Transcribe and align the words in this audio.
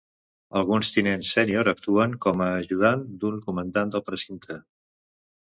Alguns 0.61 0.89
tinents 0.95 1.33
sènior 1.35 1.69
actuen 1.73 2.15
com 2.27 2.41
a 2.45 2.49
ajudant 2.63 3.05
d'un 3.25 3.39
comandant 3.51 3.95
del 3.97 4.07
precinte. 4.11 4.63